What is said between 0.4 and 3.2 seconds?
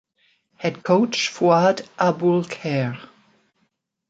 Head Coach: Fouad Aboulkheir.